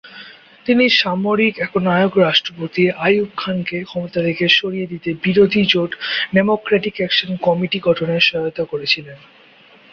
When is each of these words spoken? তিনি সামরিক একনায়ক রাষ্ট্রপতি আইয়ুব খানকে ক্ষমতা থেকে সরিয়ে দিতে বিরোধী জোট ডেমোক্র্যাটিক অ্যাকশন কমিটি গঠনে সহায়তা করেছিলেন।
তিনি 0.65 0.85
সামরিক 0.99 1.53
একনায়ক 1.59 2.13
রাষ্ট্রপতি 2.17 2.83
আইয়ুব 3.05 3.29
খানকে 3.37 3.77
ক্ষমতা 3.83 4.19
থেকে 4.21 4.45
সরিয়ে 4.49 4.89
দিতে 4.91 5.09
বিরোধী 5.23 5.61
জোট 5.65 5.91
ডেমোক্র্যাটিক 6.35 6.95
অ্যাকশন 6.99 7.31
কমিটি 7.45 7.79
গঠনে 7.87 8.15
সহায়তা 8.19 8.63
করেছিলেন। 8.63 9.17